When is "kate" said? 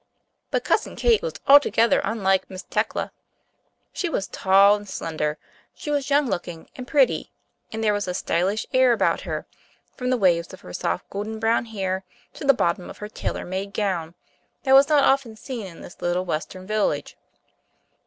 0.95-1.21